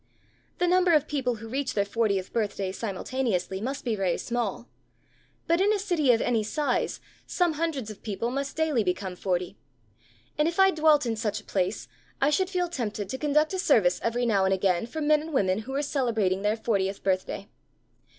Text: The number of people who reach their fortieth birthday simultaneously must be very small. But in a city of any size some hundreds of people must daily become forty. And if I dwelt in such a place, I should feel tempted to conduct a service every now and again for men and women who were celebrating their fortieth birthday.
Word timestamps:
The 0.57 0.65
number 0.65 0.93
of 0.93 1.07
people 1.07 1.35
who 1.35 1.47
reach 1.47 1.75
their 1.75 1.85
fortieth 1.85 2.33
birthday 2.33 2.71
simultaneously 2.71 3.61
must 3.61 3.85
be 3.85 3.95
very 3.95 4.17
small. 4.17 4.67
But 5.45 5.61
in 5.61 5.71
a 5.71 5.77
city 5.77 6.11
of 6.11 6.21
any 6.23 6.41
size 6.41 6.99
some 7.27 7.53
hundreds 7.53 7.91
of 7.91 8.01
people 8.01 8.31
must 8.31 8.57
daily 8.57 8.83
become 8.83 9.15
forty. 9.15 9.57
And 10.39 10.47
if 10.47 10.59
I 10.59 10.71
dwelt 10.71 11.05
in 11.05 11.15
such 11.17 11.39
a 11.39 11.43
place, 11.45 11.87
I 12.19 12.31
should 12.31 12.49
feel 12.49 12.67
tempted 12.67 13.09
to 13.09 13.17
conduct 13.19 13.53
a 13.53 13.59
service 13.59 13.99
every 14.01 14.25
now 14.25 14.43
and 14.43 14.55
again 14.55 14.87
for 14.87 15.01
men 15.01 15.21
and 15.21 15.33
women 15.33 15.59
who 15.59 15.71
were 15.73 15.83
celebrating 15.83 16.41
their 16.41 16.57
fortieth 16.57 17.03
birthday. 17.03 17.47